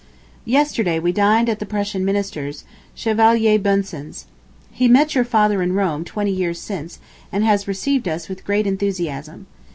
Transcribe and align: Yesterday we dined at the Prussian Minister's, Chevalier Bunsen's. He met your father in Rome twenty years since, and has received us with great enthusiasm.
Yesterday 0.45 0.97
we 0.97 1.11
dined 1.11 1.47
at 1.47 1.59
the 1.59 1.63
Prussian 1.67 2.03
Minister's, 2.03 2.63
Chevalier 2.95 3.59
Bunsen's. 3.59 4.25
He 4.71 4.87
met 4.87 5.13
your 5.13 5.23
father 5.23 5.61
in 5.61 5.73
Rome 5.73 6.03
twenty 6.05 6.31
years 6.31 6.59
since, 6.59 6.97
and 7.31 7.43
has 7.43 7.67
received 7.67 8.07
us 8.07 8.27
with 8.27 8.43
great 8.43 8.65
enthusiasm. 8.65 9.45